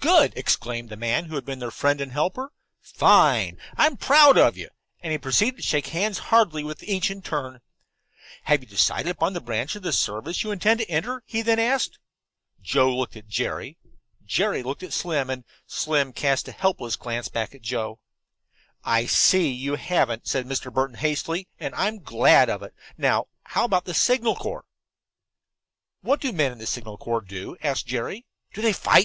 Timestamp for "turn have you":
7.22-8.66